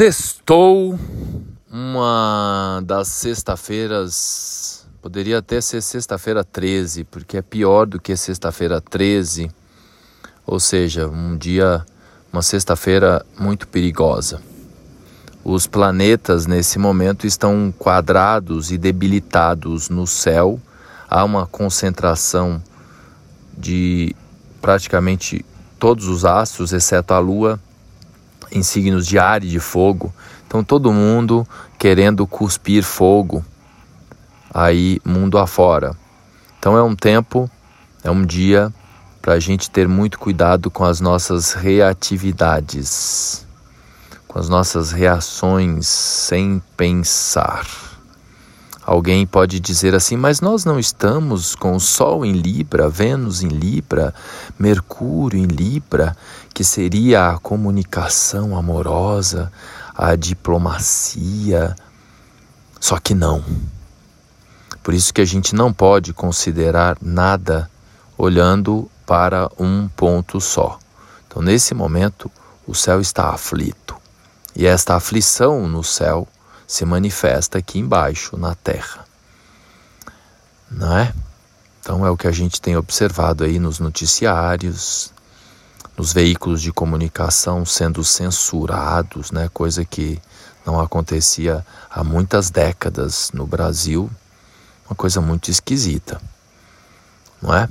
Sextou, 0.00 0.98
uma 1.70 2.80
das 2.86 3.06
sexta-feiras, 3.08 4.86
poderia 5.02 5.36
até 5.36 5.60
ser 5.60 5.82
sexta-feira 5.82 6.42
13, 6.42 7.04
porque 7.04 7.36
é 7.36 7.42
pior 7.42 7.84
do 7.84 8.00
que 8.00 8.16
sexta-feira 8.16 8.80
13, 8.80 9.50
ou 10.46 10.58
seja, 10.58 11.06
um 11.06 11.36
dia, 11.36 11.84
uma 12.32 12.40
sexta-feira 12.40 13.22
muito 13.38 13.68
perigosa. 13.68 14.40
Os 15.44 15.66
planetas 15.66 16.46
nesse 16.46 16.78
momento 16.78 17.26
estão 17.26 17.70
quadrados 17.78 18.72
e 18.72 18.78
debilitados 18.78 19.90
no 19.90 20.06
céu, 20.06 20.58
há 21.10 21.22
uma 21.22 21.46
concentração 21.46 22.62
de 23.54 24.16
praticamente 24.62 25.44
todos 25.78 26.08
os 26.08 26.24
astros, 26.24 26.72
exceto 26.72 27.12
a 27.12 27.18
Lua 27.18 27.60
em 28.52 28.62
signos 28.62 29.06
de 29.06 29.18
ar 29.18 29.42
e 29.44 29.48
de 29.48 29.60
fogo. 29.60 30.12
Então 30.46 30.64
todo 30.64 30.92
mundo 30.92 31.46
querendo 31.78 32.26
cuspir 32.26 32.82
fogo 32.82 33.44
aí 34.52 35.00
mundo 35.04 35.38
afora. 35.38 35.96
Então 36.58 36.76
é 36.76 36.82
um 36.82 36.94
tempo, 36.94 37.50
é 38.02 38.10
um 38.10 38.24
dia 38.24 38.72
para 39.22 39.34
a 39.34 39.38
gente 39.38 39.70
ter 39.70 39.86
muito 39.86 40.18
cuidado 40.18 40.70
com 40.70 40.84
as 40.84 41.00
nossas 41.00 41.52
reatividades, 41.52 43.46
com 44.26 44.38
as 44.38 44.48
nossas 44.48 44.92
reações 44.92 45.86
sem 45.86 46.62
pensar. 46.76 47.89
Alguém 48.90 49.24
pode 49.24 49.60
dizer 49.60 49.94
assim, 49.94 50.16
mas 50.16 50.40
nós 50.40 50.64
não 50.64 50.76
estamos 50.76 51.54
com 51.54 51.76
o 51.76 51.78
Sol 51.78 52.26
em 52.26 52.32
Libra, 52.32 52.88
Vênus 52.88 53.40
em 53.40 53.46
Libra, 53.46 54.12
Mercúrio 54.58 55.38
em 55.38 55.46
Libra, 55.46 56.16
que 56.52 56.64
seria 56.64 57.28
a 57.28 57.38
comunicação 57.38 58.58
amorosa, 58.58 59.52
a 59.94 60.16
diplomacia. 60.16 61.76
Só 62.80 62.98
que 62.98 63.14
não. 63.14 63.44
Por 64.82 64.92
isso 64.92 65.14
que 65.14 65.20
a 65.20 65.24
gente 65.24 65.54
não 65.54 65.72
pode 65.72 66.12
considerar 66.12 66.98
nada 67.00 67.70
olhando 68.18 68.90
para 69.06 69.48
um 69.56 69.86
ponto 69.86 70.40
só. 70.40 70.80
Então, 71.28 71.40
nesse 71.40 71.74
momento, 71.74 72.28
o 72.66 72.74
céu 72.74 73.00
está 73.00 73.30
aflito. 73.30 73.94
E 74.56 74.66
esta 74.66 74.96
aflição 74.96 75.68
no 75.68 75.84
céu 75.84 76.26
se 76.70 76.84
manifesta 76.84 77.58
aqui 77.58 77.80
embaixo, 77.80 78.36
na 78.36 78.54
Terra. 78.54 79.04
Não 80.70 80.96
é? 80.98 81.12
Então 81.80 82.06
é 82.06 82.10
o 82.10 82.16
que 82.16 82.28
a 82.28 82.32
gente 82.32 82.60
tem 82.60 82.76
observado 82.76 83.42
aí 83.42 83.58
nos 83.58 83.80
noticiários, 83.80 85.12
nos 85.98 86.12
veículos 86.12 86.62
de 86.62 86.72
comunicação 86.72 87.66
sendo 87.66 88.04
censurados, 88.04 89.32
né? 89.32 89.50
Coisa 89.52 89.84
que 89.84 90.22
não 90.64 90.78
acontecia 90.78 91.66
há 91.90 92.04
muitas 92.04 92.50
décadas 92.50 93.32
no 93.34 93.48
Brasil. 93.48 94.08
Uma 94.88 94.94
coisa 94.94 95.20
muito 95.20 95.50
esquisita. 95.50 96.22
Não 97.42 97.52
é? 97.52 97.68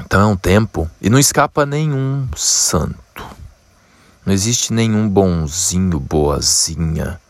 Então 0.00 0.20
é 0.20 0.26
um 0.26 0.36
tempo 0.36 0.90
e 1.00 1.08
não 1.08 1.18
escapa 1.18 1.64
nenhum 1.64 2.28
santo. 2.34 3.24
Não 4.26 4.32
existe 4.32 4.72
nenhum 4.72 5.08
bonzinho, 5.08 6.00
boazinha 6.00 7.20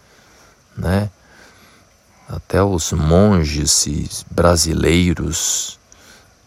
né? 0.77 1.11
Até 2.29 2.63
os 2.63 2.93
monges 2.93 4.25
brasileiros, 4.31 5.79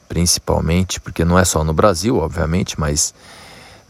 principalmente, 0.09 0.99
porque 0.99 1.23
não 1.23 1.37
é 1.37 1.45
só 1.45 1.63
no 1.63 1.73
Brasil, 1.73 2.17
obviamente, 2.17 2.79
mas 2.79 3.13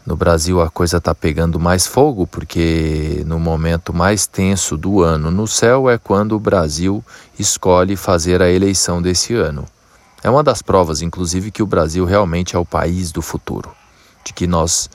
no 0.04 0.16
Brasil 0.16 0.60
a 0.60 0.70
coisa 0.70 0.98
está 0.98 1.14
pegando 1.14 1.60
mais 1.60 1.86
fogo, 1.86 2.26
porque 2.26 3.22
no 3.26 3.38
momento 3.38 3.92
mais 3.92 4.26
tenso 4.26 4.76
do 4.76 5.02
ano 5.02 5.30
no 5.30 5.46
céu 5.46 5.88
é 5.88 5.98
quando 5.98 6.32
o 6.32 6.40
Brasil 6.40 7.04
escolhe 7.38 7.96
fazer 7.96 8.40
a 8.40 8.50
eleição 8.50 9.02
desse 9.02 9.34
ano. 9.34 9.66
É 10.22 10.30
uma 10.30 10.42
das 10.42 10.62
provas, 10.62 11.02
inclusive, 11.02 11.50
que 11.50 11.62
o 11.62 11.66
Brasil 11.66 12.04
realmente 12.04 12.56
é 12.56 12.58
o 12.58 12.64
país 12.64 13.12
do 13.12 13.22
futuro, 13.22 13.70
de 14.24 14.32
que 14.32 14.46
nós 14.46 14.90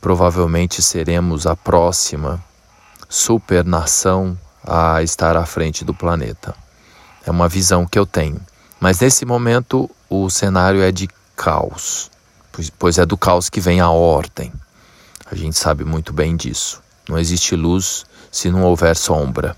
provavelmente 0.00 0.80
seremos 0.82 1.46
a 1.46 1.56
próxima 1.56 2.42
supernação 3.08 4.38
a 4.68 5.02
estar 5.02 5.34
à 5.34 5.46
frente 5.46 5.82
do 5.82 5.94
planeta. 5.94 6.54
É 7.24 7.30
uma 7.30 7.48
visão 7.48 7.86
que 7.86 7.98
eu 7.98 8.04
tenho. 8.04 8.38
Mas 8.78 9.00
nesse 9.00 9.24
momento 9.24 9.90
o 10.10 10.28
cenário 10.28 10.82
é 10.82 10.92
de 10.92 11.08
caos, 11.34 12.10
pois 12.78 12.98
é 12.98 13.06
do 13.06 13.16
caos 13.16 13.48
que 13.48 13.60
vem 13.60 13.80
a 13.80 13.88
ordem. 13.88 14.52
A 15.30 15.34
gente 15.34 15.56
sabe 15.56 15.84
muito 15.84 16.12
bem 16.12 16.36
disso. 16.36 16.82
Não 17.08 17.18
existe 17.18 17.56
luz 17.56 18.04
se 18.30 18.50
não 18.50 18.62
houver 18.64 18.94
sombra. 18.94 19.56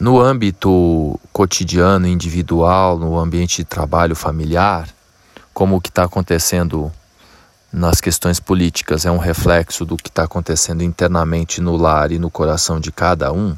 No 0.00 0.18
âmbito 0.18 1.20
cotidiano, 1.32 2.06
individual, 2.06 2.98
no 2.98 3.18
ambiente 3.18 3.58
de 3.58 3.64
trabalho 3.64 4.16
familiar, 4.16 4.88
como 5.52 5.76
o 5.76 5.80
que 5.80 5.88
está 5.90 6.04
acontecendo 6.04 6.90
nas 7.72 8.00
questões 8.00 8.40
políticas 8.40 9.04
é 9.04 9.10
um 9.10 9.18
reflexo 9.18 9.84
do 9.84 9.96
que 9.96 10.08
está 10.08 10.24
acontecendo 10.24 10.82
internamente 10.82 11.60
no 11.60 11.76
lar 11.76 12.10
e 12.10 12.18
no 12.18 12.30
coração 12.30 12.80
de 12.80 12.90
cada 12.90 13.32
um, 13.32 13.56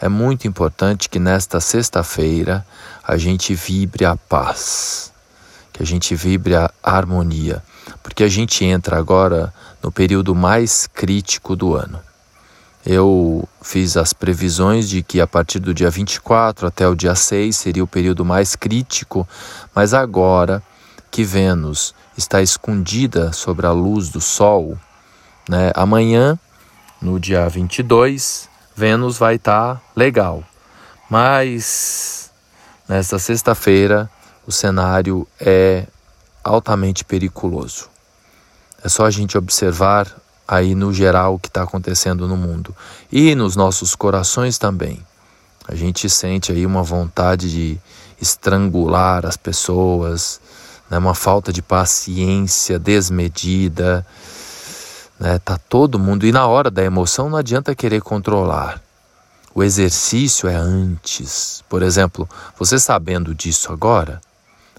é 0.00 0.08
muito 0.08 0.46
importante 0.46 1.08
que 1.08 1.18
nesta 1.18 1.60
sexta-feira 1.60 2.66
a 3.02 3.16
gente 3.16 3.54
vibre 3.54 4.04
a 4.04 4.16
paz, 4.16 5.12
que 5.72 5.82
a 5.82 5.86
gente 5.86 6.14
vibre 6.14 6.54
a 6.54 6.70
harmonia, 6.82 7.62
porque 8.02 8.24
a 8.24 8.28
gente 8.28 8.64
entra 8.64 8.98
agora 8.98 9.54
no 9.82 9.90
período 9.90 10.34
mais 10.34 10.86
crítico 10.86 11.54
do 11.54 11.74
ano. 11.74 12.00
Eu 12.84 13.48
fiz 13.62 13.96
as 13.96 14.12
previsões 14.12 14.88
de 14.88 15.02
que 15.02 15.20
a 15.20 15.26
partir 15.26 15.58
do 15.58 15.72
dia 15.72 15.90
24 15.90 16.66
até 16.66 16.86
o 16.86 16.94
dia 16.94 17.14
6 17.14 17.56
seria 17.56 17.82
o 17.82 17.86
período 17.86 18.24
mais 18.24 18.54
crítico, 18.54 19.26
mas 19.74 19.94
agora 19.94 20.62
que 21.10 21.24
Vênus 21.24 21.94
está 22.16 22.42
escondida 22.42 23.32
sobre 23.32 23.66
a 23.66 23.72
luz 23.72 24.08
do 24.08 24.20
Sol, 24.20 24.78
né? 25.48 25.70
amanhã, 25.74 26.38
no 27.00 27.20
dia 27.20 27.48
22, 27.48 28.48
Vênus 28.74 29.18
vai 29.18 29.36
estar 29.36 29.76
tá 29.76 29.82
legal. 29.94 30.42
Mas 31.08 32.30
nesta 32.88 33.18
sexta-feira 33.18 34.10
o 34.46 34.52
cenário 34.52 35.26
é 35.40 35.86
altamente 36.42 37.04
periculoso. 37.04 37.88
É 38.82 38.88
só 38.88 39.04
a 39.04 39.10
gente 39.10 39.36
observar 39.36 40.06
aí 40.46 40.74
no 40.74 40.92
geral 40.92 41.34
o 41.34 41.38
que 41.38 41.48
está 41.48 41.62
acontecendo 41.62 42.28
no 42.28 42.36
mundo 42.36 42.74
e 43.10 43.34
nos 43.34 43.56
nossos 43.56 43.94
corações 43.94 44.58
também. 44.58 45.04
A 45.66 45.74
gente 45.74 46.08
sente 46.08 46.52
aí 46.52 46.64
uma 46.64 46.82
vontade 46.82 47.50
de 47.50 47.78
estrangular 48.20 49.26
as 49.26 49.36
pessoas, 49.36 50.40
né, 50.90 50.98
uma 50.98 51.14
falta 51.14 51.52
de 51.52 51.62
paciência 51.62 52.78
desmedida. 52.78 54.06
Né, 55.18 55.38
tá 55.38 55.58
todo 55.58 55.98
mundo. 55.98 56.26
E 56.26 56.32
na 56.32 56.46
hora 56.46 56.70
da 56.70 56.82
emoção 56.82 57.30
não 57.30 57.38
adianta 57.38 57.74
querer 57.74 58.02
controlar. 58.02 58.80
O 59.54 59.62
exercício 59.62 60.48
é 60.48 60.54
antes. 60.54 61.64
Por 61.68 61.82
exemplo, 61.82 62.28
você 62.58 62.78
sabendo 62.78 63.34
disso 63.34 63.72
agora, 63.72 64.20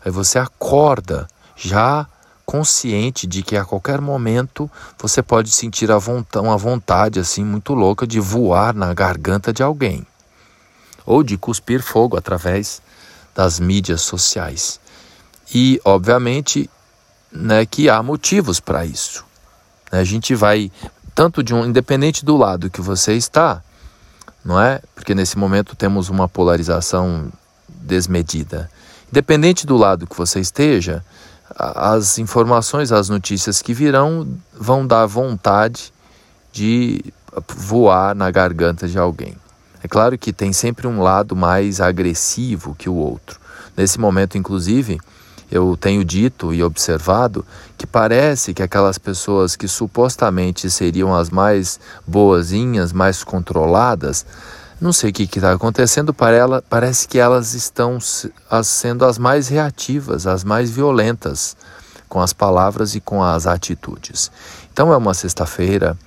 aí 0.05 0.11
você 0.11 0.37
acorda 0.37 1.27
já 1.55 2.07
consciente 2.45 3.27
de 3.27 3.43
que 3.43 3.57
a 3.57 3.65
qualquer 3.65 3.99
momento 3.99 4.71
você 4.97 5.21
pode 5.21 5.51
sentir 5.51 5.91
a 5.91 5.97
vontade, 5.97 6.45
uma 6.45 6.55
vontade 6.55 7.19
assim 7.19 7.43
muito 7.43 7.73
louca 7.73 8.07
de 8.07 8.21
voar 8.21 8.73
na 8.73 8.93
garganta 8.93 9.51
de 9.51 9.61
alguém 9.61 10.07
ou 11.05 11.23
de 11.23 11.37
cuspir 11.37 11.81
fogo 11.81 12.15
através 12.15 12.81
das 13.35 13.59
mídias 13.59 14.01
sociais. 14.01 14.79
E, 15.53 15.79
obviamente, 15.85 16.69
né, 17.31 17.65
que 17.65 17.89
há 17.89 18.01
motivos 18.01 18.59
para 18.59 18.85
isso. 18.85 19.25
A 19.91 20.03
gente 20.03 20.35
vai, 20.35 20.71
tanto 21.15 21.41
de 21.43 21.53
um, 21.53 21.65
independente 21.65 22.25
do 22.25 22.35
lado 22.35 22.69
que 22.69 22.81
você 22.81 23.13
está, 23.13 23.61
não 24.43 24.59
é? 24.59 24.81
Porque 24.95 25.15
nesse 25.15 25.37
momento 25.37 25.75
temos 25.75 26.09
uma 26.09 26.27
polarização 26.27 27.31
desmedida. 27.67 28.69
Independente 29.09 29.65
do 29.65 29.77
lado 29.77 30.07
que 30.07 30.17
você 30.17 30.39
esteja, 30.39 31.03
as 31.55 32.17
informações, 32.17 32.91
as 32.91 33.09
notícias 33.09 33.61
que 33.61 33.73
virão 33.73 34.27
vão 34.53 34.85
dar 34.85 35.05
vontade 35.05 35.93
de 36.51 37.03
voar 37.55 38.15
na 38.15 38.29
garganta 38.31 38.87
de 38.87 38.97
alguém. 38.97 39.35
É 39.83 39.87
claro 39.87 40.17
que 40.17 40.33
tem 40.33 40.51
sempre 40.51 40.87
um 40.87 41.01
lado 41.01 41.35
mais 41.35 41.79
agressivo 41.79 42.75
que 42.75 42.89
o 42.89 42.95
outro. 42.95 43.39
Nesse 43.75 43.99
momento, 43.99 44.37
inclusive, 44.37 44.99
eu 45.51 45.77
tenho 45.79 46.03
dito 46.03 46.53
e 46.53 46.61
observado 46.61 47.45
que 47.77 47.87
parece 47.87 48.53
que 48.53 48.61
aquelas 48.61 48.97
pessoas 48.97 49.55
que 49.55 49.67
supostamente 49.67 50.69
seriam 50.69 51.15
as 51.15 51.29
mais 51.29 51.79
boazinhas, 52.05 52.91
mais 52.91 53.23
controladas, 53.23 54.25
não 54.79 54.93
sei 54.93 55.09
o 55.09 55.13
que 55.13 55.23
está 55.23 55.53
acontecendo 55.53 56.13
para 56.13 56.35
ela, 56.35 56.63
parece 56.69 57.07
que 57.07 57.17
elas 57.17 57.53
estão 57.53 57.97
sendo 58.63 59.05
as 59.05 59.17
mais 59.17 59.47
reativas, 59.47 60.27
as 60.27 60.43
mais 60.43 60.69
violentas 60.69 61.55
com 62.07 62.21
as 62.21 62.33
palavras 62.33 62.95
e 62.95 62.99
com 62.99 63.23
as 63.23 63.47
atitudes. 63.47 64.31
Então 64.71 64.93
é 64.93 64.97
uma 64.97 65.13
sexta-feira 65.13 65.97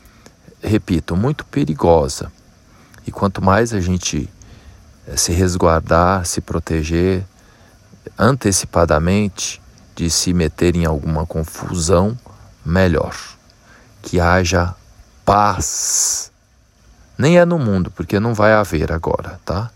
repito, 0.62 1.16
muito 1.16 1.44
perigosa. 1.44 2.30
E 3.06 3.10
quanto 3.10 3.42
mais 3.42 3.72
a 3.72 3.80
gente 3.80 4.28
eh, 5.06 5.16
se 5.16 5.32
resguardar, 5.32 6.26
se 6.26 6.40
proteger 6.40 7.24
antecipadamente 8.18 9.60
de 9.94 10.10
se 10.10 10.32
meter 10.32 10.76
em 10.76 10.84
alguma 10.84 11.26
confusão, 11.26 12.18
melhor. 12.64 13.14
Que 14.02 14.18
haja 14.18 14.74
paz. 15.24 16.32
Nem 17.18 17.38
é 17.38 17.44
no 17.44 17.58
mundo, 17.58 17.90
porque 17.90 18.18
não 18.18 18.32
vai 18.34 18.52
haver 18.52 18.92
agora, 18.92 19.38
tá? 19.44 19.70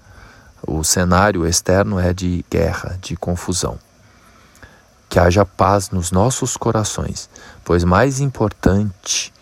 O 0.67 0.83
cenário 0.83 1.47
externo 1.47 1.99
é 1.99 2.15
de 2.15 2.45
guerra, 2.51 2.99
de 3.03 3.17
confusão. 3.17 3.79
Que 5.09 5.19
haja 5.19 5.45
paz 5.45 5.91
nos 5.91 6.11
nossos 6.11 6.57
corações, 6.57 7.29
pois 7.63 7.85
mais 7.85 8.19
importante 8.19 9.33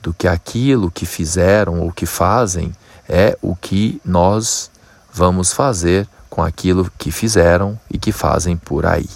do 0.00 0.14
que 0.14 0.28
aquilo 0.28 0.90
que 0.90 1.04
fizeram 1.04 1.80
ou 1.80 1.92
que 1.92 2.06
fazem 2.06 2.72
é 3.08 3.36
o 3.42 3.56
que 3.56 4.00
nós 4.04 4.70
vamos 5.12 5.52
fazer 5.52 6.08
com 6.28 6.42
aquilo 6.42 6.90
que 6.98 7.10
fizeram 7.10 7.78
e 7.90 7.98
que 7.98 8.12
fazem 8.12 8.56
por 8.56 8.86
aí. 8.86 9.08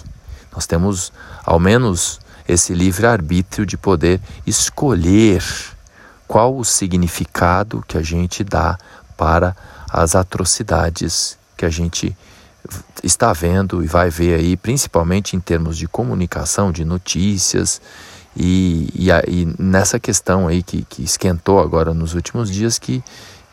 Nós 0.51 0.65
temos 0.65 1.11
ao 1.43 1.59
menos 1.59 2.19
esse 2.47 2.73
livre-arbítrio 2.73 3.65
de 3.65 3.77
poder 3.77 4.19
escolher 4.45 5.43
qual 6.27 6.55
o 6.57 6.63
significado 6.63 7.83
que 7.87 7.97
a 7.97 8.01
gente 8.01 8.43
dá 8.43 8.77
para 9.15 9.55
as 9.89 10.15
atrocidades 10.15 11.37
que 11.55 11.65
a 11.65 11.69
gente 11.69 12.15
está 13.03 13.33
vendo 13.33 13.83
e 13.83 13.87
vai 13.87 14.09
ver 14.09 14.39
aí, 14.39 14.57
principalmente 14.57 15.35
em 15.35 15.39
termos 15.39 15.77
de 15.77 15.87
comunicação, 15.87 16.71
de 16.71 16.83
notícias 16.85 17.81
e, 18.35 18.89
e, 18.95 19.09
e 19.27 19.55
nessa 19.59 19.99
questão 19.99 20.47
aí 20.47 20.63
que, 20.63 20.83
que 20.83 21.03
esquentou 21.03 21.59
agora 21.59 21.93
nos 21.93 22.13
últimos 22.13 22.49
dias, 22.49 22.79
que, 22.79 23.03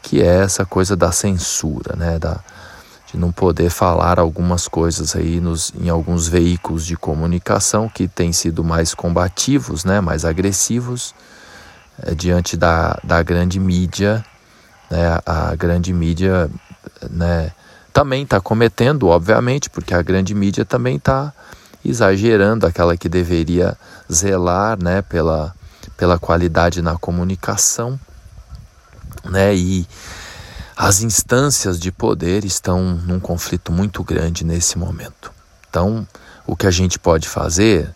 que 0.02 0.22
é 0.22 0.42
essa 0.42 0.64
coisa 0.64 0.96
da 0.96 1.12
censura, 1.12 1.94
né? 1.96 2.18
Da, 2.18 2.40
de 3.12 3.18
não 3.18 3.32
poder 3.32 3.70
falar 3.70 4.20
algumas 4.20 4.68
coisas 4.68 5.16
aí 5.16 5.40
nos, 5.40 5.72
em 5.80 5.88
alguns 5.88 6.28
veículos 6.28 6.86
de 6.86 6.96
comunicação 6.96 7.88
que 7.88 8.06
têm 8.06 8.32
sido 8.32 8.62
mais 8.62 8.94
combativos, 8.94 9.84
né? 9.84 10.00
mais 10.00 10.24
agressivos 10.24 11.14
é, 12.02 12.14
diante 12.14 12.56
da, 12.56 12.98
da 13.02 13.22
grande 13.22 13.58
mídia. 13.58 14.24
Né? 14.88 15.18
A 15.26 15.54
grande 15.56 15.92
mídia 15.92 16.48
né? 17.10 17.50
também 17.92 18.22
está 18.22 18.40
cometendo, 18.40 19.08
obviamente, 19.08 19.68
porque 19.68 19.92
a 19.92 20.02
grande 20.02 20.32
mídia 20.34 20.64
também 20.64 20.96
está 20.96 21.32
exagerando, 21.84 22.66
aquela 22.66 22.96
que 22.96 23.08
deveria 23.08 23.76
zelar 24.12 24.80
né, 24.80 25.02
pela, 25.02 25.54
pela 25.96 26.18
qualidade 26.18 26.80
na 26.80 26.96
comunicação. 26.96 27.98
Né, 29.24 29.54
e 29.54 29.86
as 30.82 31.02
instâncias 31.02 31.78
de 31.78 31.92
poder 31.92 32.42
estão 32.42 32.82
num 33.06 33.20
conflito 33.20 33.70
muito 33.70 34.02
grande 34.02 34.46
nesse 34.46 34.78
momento. 34.78 35.30
Então, 35.68 36.08
o 36.46 36.56
que 36.56 36.66
a 36.66 36.70
gente 36.70 36.98
pode 36.98 37.28
fazer 37.28 37.94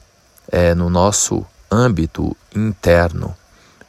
é, 0.52 0.75
no 0.75 0.90
nosso 0.90 1.46
âmbito 1.70 2.36
interno 2.54 3.34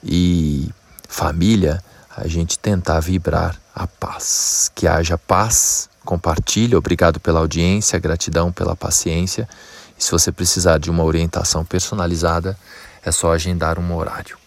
e 0.02 0.70
família, 1.10 1.84
a 2.16 2.26
gente 2.26 2.58
tentar 2.58 3.02
vibrar 3.02 3.60
a 3.76 3.86
paz. 3.86 4.72
Que 4.74 4.88
haja 4.88 5.18
paz 5.18 5.90
compartilhe. 6.06 6.74
Obrigado 6.74 7.20
pela 7.20 7.42
audiência, 7.42 8.00
gratidão 8.00 8.50
pela 8.50 8.78
paciência. 8.78 9.46
E 10.00 10.04
se 10.06 10.10
você 10.10 10.32
precisar 10.32 10.78
de 10.78 10.90
uma 10.90 11.04
orientação 11.04 11.66
personalizada, 11.66 12.58
é 13.04 13.12
só 13.12 13.34
agendar 13.34 13.78
um 13.78 13.94
horário. 13.94 14.45